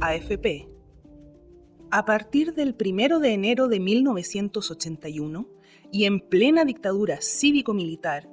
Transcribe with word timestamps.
AFP. 0.00 0.68
A 1.90 2.04
partir 2.04 2.54
del 2.54 2.76
1 2.78 3.18
de 3.18 3.32
enero 3.32 3.68
de 3.68 3.80
1981 3.80 5.48
y 5.90 6.04
en 6.04 6.20
plena 6.20 6.64
dictadura 6.64 7.20
cívico-militar 7.20 8.28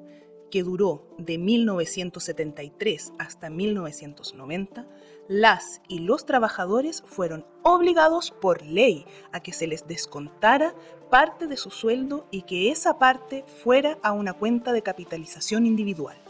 que 0.51 0.61
duró 0.61 1.07
de 1.17 1.37
1973 1.37 3.13
hasta 3.17 3.49
1990, 3.49 4.87
las 5.27 5.81
y 5.87 5.99
los 5.99 6.25
trabajadores 6.25 7.03
fueron 7.07 7.45
obligados 7.63 8.31
por 8.31 8.61
ley 8.61 9.05
a 9.31 9.39
que 9.39 9.53
se 9.53 9.65
les 9.65 9.87
descontara 9.87 10.75
parte 11.09 11.47
de 11.47 11.57
su 11.57 11.71
sueldo 11.71 12.27
y 12.29 12.43
que 12.43 12.69
esa 12.69 12.99
parte 12.99 13.43
fuera 13.63 13.97
a 14.03 14.11
una 14.11 14.33
cuenta 14.33 14.71
de 14.71 14.83
capitalización 14.83 15.65
individual. 15.65 16.24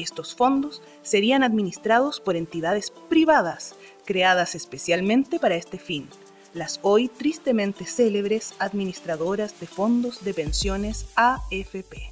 Estos 0.00 0.34
fondos 0.34 0.80
serían 1.02 1.42
administrados 1.42 2.20
por 2.20 2.34
entidades 2.34 2.90
privadas 3.10 3.74
creadas 4.06 4.54
especialmente 4.54 5.38
para 5.38 5.56
este 5.56 5.78
fin, 5.78 6.08
las 6.54 6.80
hoy 6.80 7.08
tristemente 7.08 7.84
célebres 7.84 8.54
administradoras 8.58 9.60
de 9.60 9.66
fondos 9.66 10.24
de 10.24 10.32
pensiones 10.32 11.06
AFP. 11.16 12.10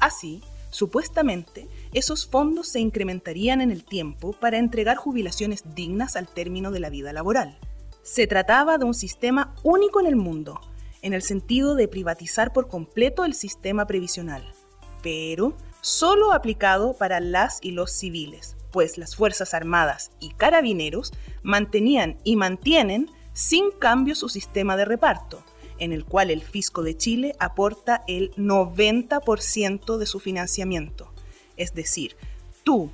Así, 0.00 0.42
supuestamente, 0.70 1.68
esos 1.94 2.26
fondos 2.26 2.66
se 2.66 2.80
incrementarían 2.80 3.60
en 3.60 3.70
el 3.70 3.84
tiempo 3.84 4.32
para 4.32 4.58
entregar 4.58 4.96
jubilaciones 4.96 5.62
dignas 5.76 6.16
al 6.16 6.26
término 6.26 6.72
de 6.72 6.80
la 6.80 6.90
vida 6.90 7.12
laboral. 7.12 7.56
Se 8.02 8.26
trataba 8.26 8.76
de 8.76 8.86
un 8.86 8.94
sistema 8.94 9.54
único 9.62 10.00
en 10.00 10.06
el 10.06 10.16
mundo, 10.16 10.60
en 11.00 11.12
el 11.12 11.22
sentido 11.22 11.76
de 11.76 11.86
privatizar 11.86 12.52
por 12.52 12.66
completo 12.66 13.24
el 13.24 13.34
sistema 13.34 13.86
previsional, 13.86 14.52
pero 15.00 15.56
solo 15.86 16.32
aplicado 16.32 16.94
para 16.94 17.20
las 17.20 17.60
y 17.62 17.70
los 17.70 17.92
civiles, 17.92 18.56
pues 18.72 18.98
las 18.98 19.14
Fuerzas 19.14 19.54
Armadas 19.54 20.10
y 20.18 20.30
Carabineros 20.30 21.12
mantenían 21.44 22.18
y 22.24 22.34
mantienen 22.34 23.08
sin 23.34 23.70
cambio 23.70 24.16
su 24.16 24.28
sistema 24.28 24.76
de 24.76 24.84
reparto, 24.84 25.44
en 25.78 25.92
el 25.92 26.04
cual 26.04 26.32
el 26.32 26.42
Fisco 26.42 26.82
de 26.82 26.96
Chile 26.96 27.36
aporta 27.38 28.02
el 28.08 28.34
90% 28.34 29.96
de 29.96 30.06
su 30.06 30.18
financiamiento. 30.18 31.12
Es 31.56 31.72
decir, 31.72 32.16
tú, 32.64 32.90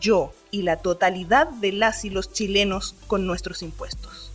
yo 0.00 0.32
y 0.52 0.62
la 0.62 0.76
totalidad 0.76 1.48
de 1.48 1.72
las 1.72 2.04
y 2.04 2.10
los 2.10 2.32
chilenos 2.32 2.94
con 3.08 3.26
nuestros 3.26 3.62
impuestos. 3.62 4.30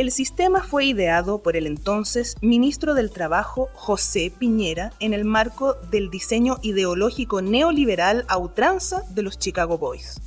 El 0.00 0.10
sistema 0.10 0.62
fue 0.62 0.86
ideado 0.86 1.42
por 1.42 1.58
el 1.58 1.66
entonces 1.66 2.34
ministro 2.40 2.94
del 2.94 3.10
Trabajo 3.10 3.68
José 3.74 4.32
Piñera 4.38 4.94
en 4.98 5.12
el 5.12 5.26
marco 5.26 5.74
del 5.90 6.08
diseño 6.08 6.56
ideológico 6.62 7.42
neoliberal 7.42 8.24
a 8.28 8.38
ultranza 8.38 9.02
de 9.10 9.22
los 9.22 9.38
Chicago 9.38 9.76
Boys. 9.76 10.18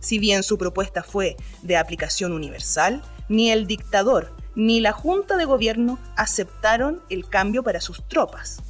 Si 0.00 0.18
bien 0.18 0.42
su 0.42 0.58
propuesta 0.58 1.04
fue 1.04 1.36
de 1.62 1.76
aplicación 1.76 2.32
universal, 2.32 3.04
ni 3.28 3.52
el 3.52 3.68
dictador 3.68 4.34
ni 4.56 4.80
la 4.80 4.90
Junta 4.90 5.36
de 5.36 5.44
Gobierno 5.44 6.00
aceptaron 6.16 7.02
el 7.08 7.28
cambio 7.28 7.62
para 7.62 7.80
sus 7.80 8.02
tropas. 8.08 8.62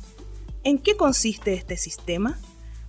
¿En 0.62 0.76
qué 0.76 0.94
consiste 0.94 1.54
este 1.54 1.78
sistema? 1.78 2.38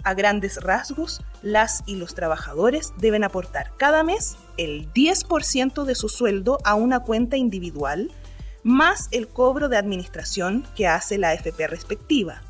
A 0.03 0.15
grandes 0.15 0.61
rasgos, 0.61 1.21
las 1.41 1.81
y 1.85 1.95
los 1.95 2.13
trabajadores 2.13 2.91
deben 2.97 3.23
aportar 3.23 3.71
cada 3.77 4.03
mes 4.03 4.35
el 4.57 4.91
10% 4.93 5.85
de 5.85 5.95
su 5.95 6.09
sueldo 6.09 6.57
a 6.65 6.75
una 6.75 6.99
cuenta 6.99 7.37
individual, 7.37 8.11
más 8.63 9.07
el 9.11 9.29
cobro 9.29 9.69
de 9.69 9.77
administración 9.77 10.67
que 10.75 10.87
hace 10.87 11.17
la 11.17 11.29
AFP 11.29 11.67
respectiva. 11.67 12.41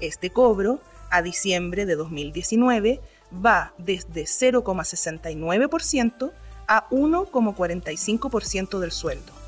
Este 0.00 0.30
cobro, 0.30 0.80
a 1.10 1.22
diciembre 1.22 1.86
de 1.86 1.94
2019, 1.94 3.00
va 3.32 3.72
desde 3.78 4.24
0,69% 4.24 6.32
a 6.66 6.88
1,45% 6.90 8.80
del 8.80 8.92
sueldo. 8.92 9.39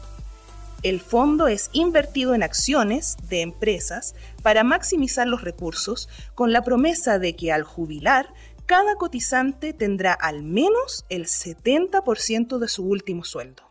El 0.82 1.00
fondo 1.00 1.46
es 1.46 1.70
invertido 1.72 2.34
en 2.34 2.42
acciones 2.42 3.16
de 3.28 3.40
empresas 3.40 4.16
para 4.42 4.64
maximizar 4.64 5.28
los 5.28 5.42
recursos 5.42 6.08
con 6.34 6.52
la 6.52 6.64
promesa 6.64 7.20
de 7.20 7.36
que 7.36 7.52
al 7.52 7.62
jubilar, 7.62 8.34
cada 8.66 8.96
cotizante 8.96 9.72
tendrá 9.74 10.12
al 10.12 10.42
menos 10.42 11.04
el 11.08 11.26
70% 11.26 12.58
de 12.58 12.66
su 12.66 12.84
último 12.84 13.22
sueldo. 13.22 13.62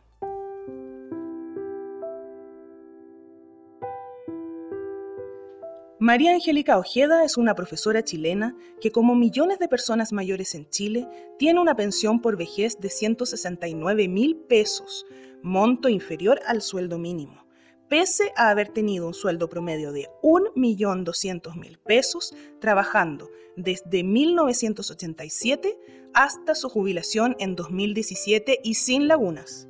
María 5.99 6.31
Angélica 6.31 6.79
Ojeda 6.79 7.23
es 7.25 7.37
una 7.37 7.53
profesora 7.53 8.03
chilena 8.03 8.55
que, 8.79 8.91
como 8.91 9.15
millones 9.15 9.59
de 9.59 9.67
personas 9.67 10.11
mayores 10.13 10.55
en 10.55 10.67
Chile, 10.69 11.07
tiene 11.37 11.59
una 11.59 11.75
pensión 11.75 12.21
por 12.21 12.37
vejez 12.37 12.79
de 12.79 12.89
169 12.89 14.07
mil 14.07 14.35
pesos, 14.35 15.05
monto 15.43 15.89
inferior 15.89 16.39
al 16.45 16.61
sueldo 16.61 16.97
mínimo, 16.97 17.45
pese 17.89 18.31
a 18.35 18.49
haber 18.49 18.69
tenido 18.69 19.07
un 19.07 19.13
sueldo 19.13 19.49
promedio 19.49 19.91
de 19.91 20.07
1.200.000 20.23 21.77
pesos 21.79 22.33
trabajando 22.59 23.29
desde 23.55 24.03
1987 24.03 25.77
hasta 26.13 26.55
su 26.55 26.69
jubilación 26.69 27.35
en 27.39 27.55
2017 27.55 28.59
y 28.63 28.75
sin 28.75 29.07
lagunas. 29.07 29.67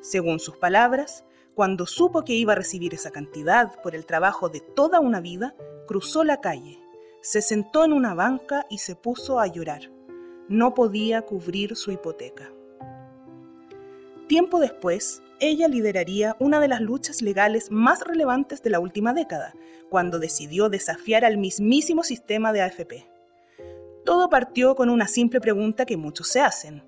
Según 0.00 0.38
sus 0.38 0.56
palabras, 0.56 1.24
cuando 1.54 1.86
supo 1.86 2.24
que 2.24 2.34
iba 2.34 2.52
a 2.52 2.56
recibir 2.56 2.94
esa 2.94 3.10
cantidad 3.10 3.80
por 3.82 3.94
el 3.94 4.06
trabajo 4.06 4.48
de 4.48 4.60
toda 4.60 5.00
una 5.00 5.20
vida, 5.20 5.54
cruzó 5.86 6.24
la 6.24 6.40
calle, 6.40 6.78
se 7.22 7.40
sentó 7.40 7.84
en 7.84 7.92
una 7.92 8.14
banca 8.14 8.66
y 8.68 8.78
se 8.78 8.96
puso 8.96 9.40
a 9.40 9.46
llorar. 9.46 9.90
No 10.48 10.74
podía 10.74 11.22
cubrir 11.22 11.74
su 11.74 11.90
hipoteca. 11.90 12.53
Tiempo 14.26 14.58
después, 14.58 15.22
ella 15.38 15.68
lideraría 15.68 16.34
una 16.38 16.58
de 16.58 16.68
las 16.68 16.80
luchas 16.80 17.20
legales 17.20 17.70
más 17.70 18.00
relevantes 18.00 18.62
de 18.62 18.70
la 18.70 18.80
última 18.80 19.12
década, 19.12 19.54
cuando 19.90 20.18
decidió 20.18 20.70
desafiar 20.70 21.26
al 21.26 21.36
mismísimo 21.36 22.02
sistema 22.02 22.52
de 22.54 22.62
AFP. 22.62 23.06
Todo 24.06 24.30
partió 24.30 24.74
con 24.76 24.88
una 24.88 25.08
simple 25.08 25.42
pregunta 25.42 25.84
que 25.84 25.98
muchos 25.98 26.28
se 26.28 26.40
hacen. 26.40 26.82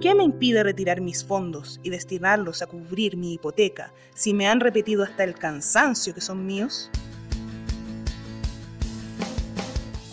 ¿Qué 0.00 0.14
me 0.14 0.24
impide 0.24 0.62
retirar 0.62 1.02
mis 1.02 1.22
fondos 1.22 1.80
y 1.82 1.90
destinarlos 1.90 2.62
a 2.62 2.66
cubrir 2.66 3.18
mi 3.18 3.34
hipoteca 3.34 3.92
si 4.14 4.32
me 4.32 4.48
han 4.48 4.60
repetido 4.60 5.02
hasta 5.02 5.24
el 5.24 5.34
cansancio 5.34 6.14
que 6.14 6.22
son 6.22 6.46
míos? 6.46 6.90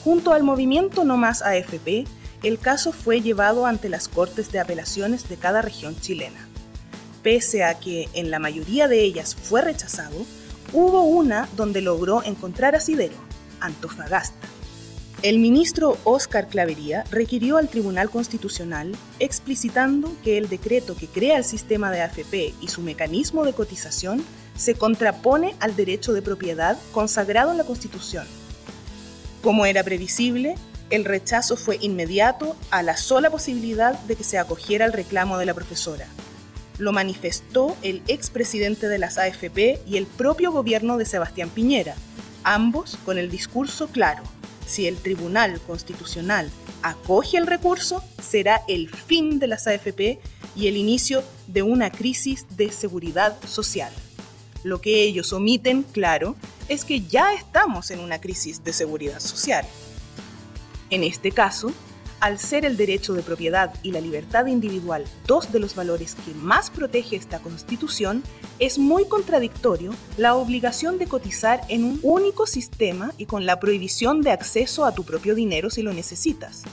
Junto 0.03 0.33
al 0.33 0.43
movimiento 0.43 1.05
No 1.05 1.15
Más 1.15 1.41
AFP, 1.41 2.05
el 2.43 2.59
caso 2.59 2.91
fue 2.91 3.21
llevado 3.21 3.65
ante 3.65 3.87
las 3.87 4.09
Cortes 4.09 4.51
de 4.51 4.59
Apelaciones 4.59 5.29
de 5.29 5.37
cada 5.37 5.61
región 5.61 5.95
chilena. 5.99 6.47
Pese 7.23 7.63
a 7.63 7.79
que 7.79 8.09
en 8.13 8.31
la 8.31 8.39
mayoría 8.39 8.87
de 8.87 9.01
ellas 9.01 9.35
fue 9.35 9.61
rechazado, 9.61 10.25
hubo 10.73 11.03
una 11.03 11.49
donde 11.55 11.81
logró 11.81 12.23
encontrar 12.23 12.75
asidero, 12.75 13.15
Antofagasta 13.59 14.47
el 15.23 15.39
ministro 15.39 15.97
Óscar 16.03 16.47
Clavería 16.47 17.03
requirió 17.09 17.57
al 17.57 17.69
Tribunal 17.69 18.11
Constitucional 18.11 18.95
explicitando 19.17 20.15
que 20.23 20.37
el 20.37 20.47
decreto 20.47 20.95
que 20.95 21.07
crea 21.07 21.37
el 21.37 21.43
sistema 21.43 21.89
de 21.89 22.01
AFP 22.01 22.53
y 22.61 22.67
su 22.67 22.81
mecanismo 22.81 23.43
de 23.43 23.53
cotización 23.53 24.23
se 24.55 24.75
contrapone 24.75 25.55
al 25.59 25.75
derecho 25.75 26.13
de 26.13 26.21
propiedad 26.21 26.77
consagrado 26.91 27.49
en 27.49 27.57
la 27.57 27.63
Constitución. 27.63 28.27
Como 29.41 29.65
era 29.65 29.83
previsible, 29.83 30.53
el 30.91 31.03
rechazo 31.03 31.57
fue 31.57 31.79
inmediato 31.81 32.55
a 32.69 32.83
la 32.83 32.95
sola 32.95 33.31
posibilidad 33.31 33.99
de 34.01 34.15
que 34.15 34.23
se 34.23 34.37
acogiera 34.37 34.85
el 34.85 34.93
reclamo 34.93 35.39
de 35.39 35.47
la 35.47 35.55
profesora. 35.55 36.05
Lo 36.77 36.91
manifestó 36.91 37.75
el 37.81 38.01
expresidente 38.07 38.87
de 38.87 38.99
las 38.99 39.17
AFP 39.17 39.79
y 39.87 39.97
el 39.97 40.05
propio 40.05 40.51
gobierno 40.51 40.97
de 40.97 41.05
Sebastián 41.05 41.49
Piñera, 41.49 41.95
ambos 42.43 42.97
con 43.03 43.17
el 43.17 43.29
discurso 43.29 43.87
claro 43.87 44.23
si 44.67 44.85
el 44.85 44.97
Tribunal 44.97 45.59
Constitucional 45.61 46.51
acoge 46.83 47.37
el 47.37 47.47
recurso, 47.47 48.03
será 48.21 48.61
el 48.67 48.89
fin 48.89 49.39
de 49.39 49.47
las 49.47 49.65
AFP 49.65 50.19
y 50.55 50.67
el 50.67 50.77
inicio 50.77 51.23
de 51.47 51.63
una 51.63 51.89
crisis 51.89 52.45
de 52.55 52.71
seguridad 52.71 53.37
social. 53.47 53.91
Lo 54.63 54.81
que 54.81 55.03
ellos 55.03 55.33
omiten, 55.33 55.83
claro, 55.83 56.35
es 56.67 56.83
que 56.83 57.01
ya 57.01 57.33
estamos 57.33 57.89
en 57.91 58.01
una 58.01 58.19
crisis 58.19 58.63
de 58.63 58.73
seguridad 58.73 59.21
social. 59.21 59.65
En 60.89 61.03
este 61.03 61.31
caso, 61.31 61.71
al 62.19 62.39
ser 62.39 62.65
el 62.65 62.77
derecho 62.77 63.13
de 63.13 63.21
propiedad 63.21 63.73
y 63.83 63.91
la 63.91 64.01
libertad 64.01 64.47
individual 64.47 65.05
dos 65.25 65.51
de 65.51 65.59
los 65.59 65.75
valores 65.75 66.15
que 66.15 66.33
más 66.33 66.69
protege 66.69 67.15
esta 67.15 67.39
Constitución, 67.39 68.23
es 68.59 68.77
muy 68.77 69.05
contradictorio 69.05 69.93
la 70.17 70.35
obligación 70.35 70.97
de 70.97 71.07
cotizar 71.07 71.61
en 71.69 71.83
un 71.83 71.99
único 72.03 72.47
sistema 72.47 73.13
y 73.17 73.25
con 73.25 73.45
la 73.45 73.59
prohibición 73.59 74.21
de 74.21 74.31
acceso 74.31 74.85
a 74.85 74.93
tu 74.93 75.03
propio 75.03 75.35
dinero 75.35 75.69
si 75.69 75.81
lo 75.81 75.93
necesitas. 75.93 76.63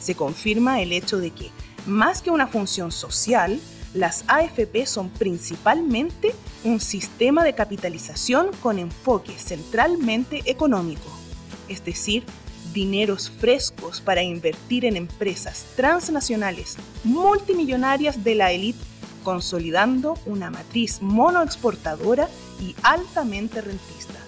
Se 0.00 0.14
confirma 0.14 0.80
el 0.80 0.92
hecho 0.92 1.18
de 1.18 1.30
que, 1.30 1.50
más 1.86 2.22
que 2.22 2.30
una 2.30 2.46
función 2.46 2.92
social, 2.92 3.60
las 3.94 4.24
AFP 4.26 4.86
son 4.86 5.08
principalmente 5.08 6.34
un 6.64 6.80
sistema 6.80 7.44
de 7.44 7.54
capitalización 7.54 8.50
con 8.60 8.78
enfoque 8.78 9.32
centralmente 9.38 10.42
económico, 10.46 11.08
es 11.68 11.84
decir, 11.84 12.24
dineros 12.74 13.30
frescos 13.30 14.02
para 14.02 14.22
invertir 14.22 14.84
en 14.84 14.96
empresas 14.96 15.64
transnacionales 15.76 16.76
multimillonarias 17.04 18.22
de 18.22 18.34
la 18.34 18.52
élite, 18.52 18.84
consolidando 19.22 20.18
una 20.26 20.50
matriz 20.50 21.00
monoexportadora 21.00 22.28
y 22.60 22.74
altamente 22.82 23.62
rentista. 23.62 24.18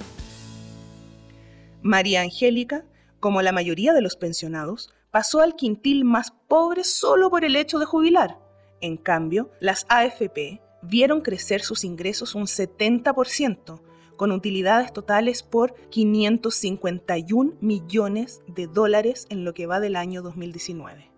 María 1.82 2.22
Angélica, 2.22 2.84
como 3.20 3.43
la 3.43 3.52
mayoría 3.52 3.93
de 3.93 4.00
los 4.00 4.16
pensionados, 4.16 4.94
pasó 5.10 5.40
al 5.40 5.54
quintil 5.56 6.04
más 6.04 6.32
pobre 6.49 6.84
solo 6.84 7.31
por 7.31 7.44
el 7.44 7.56
hecho 7.56 7.78
de 7.78 7.84
jubilar. 7.84 8.38
En 8.81 8.96
cambio, 8.96 9.50
las 9.60 9.87
AFP 9.88 10.60
vieron 10.82 11.20
crecer 11.20 11.62
sus 11.62 11.84
ingresos 11.84 12.34
un 12.34 12.44
70%, 12.44 13.81
con 14.16 14.32
utilidades 14.32 14.92
totales 14.92 15.42
por 15.42 15.74
551 15.90 17.54
millones 17.60 18.42
de 18.46 18.66
dólares 18.66 19.26
en 19.30 19.44
lo 19.44 19.54
que 19.54 19.66
va 19.66 19.80
del 19.80 19.96
año 19.96 20.22
2019. 20.22 21.10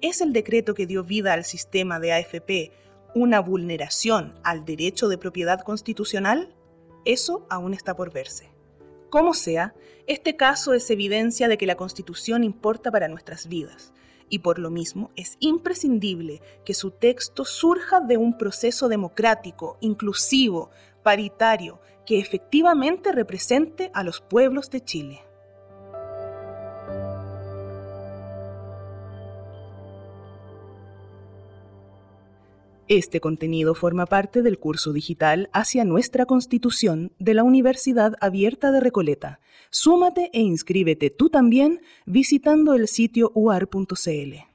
¿Es 0.00 0.20
el 0.20 0.32
decreto 0.32 0.74
que 0.74 0.86
dio 0.86 1.04
vida 1.04 1.32
al 1.32 1.44
sistema 1.44 1.98
de 1.98 2.12
AFP 2.12 2.72
una 3.14 3.40
vulneración 3.40 4.34
al 4.42 4.64
derecho 4.64 5.08
de 5.08 5.18
propiedad 5.18 5.60
constitucional? 5.60 6.54
Eso 7.04 7.46
aún 7.48 7.74
está 7.74 7.94
por 7.96 8.12
verse. 8.12 8.50
Como 9.08 9.32
sea, 9.32 9.74
este 10.06 10.36
caso 10.36 10.74
es 10.74 10.90
evidencia 10.90 11.48
de 11.48 11.56
que 11.56 11.66
la 11.66 11.76
Constitución 11.76 12.44
importa 12.44 12.90
para 12.90 13.08
nuestras 13.08 13.48
vidas 13.48 13.94
y 14.28 14.40
por 14.40 14.58
lo 14.58 14.70
mismo 14.70 15.10
es 15.16 15.36
imprescindible 15.40 16.42
que 16.64 16.74
su 16.74 16.90
texto 16.90 17.44
surja 17.44 18.00
de 18.00 18.16
un 18.16 18.36
proceso 18.36 18.88
democrático, 18.88 19.78
inclusivo, 19.80 20.70
paritario, 21.04 21.80
que 22.04 22.18
efectivamente 22.18 23.12
represente 23.12 23.92
a 23.94 24.02
los 24.02 24.20
pueblos 24.20 24.70
de 24.70 24.80
Chile. 24.80 25.20
Este 32.88 33.18
contenido 33.18 33.74
forma 33.74 34.04
parte 34.04 34.42
del 34.42 34.58
curso 34.58 34.92
digital 34.92 35.48
Hacia 35.54 35.84
nuestra 35.84 36.26
Constitución 36.26 37.12
de 37.18 37.32
la 37.32 37.42
Universidad 37.42 38.14
Abierta 38.20 38.72
de 38.72 38.80
Recoleta. 38.80 39.40
Súmate 39.70 40.28
e 40.34 40.40
inscríbete 40.40 41.08
tú 41.08 41.30
también 41.30 41.80
visitando 42.04 42.74
el 42.74 42.86
sitio 42.88 43.32
uar.cl. 43.34 44.53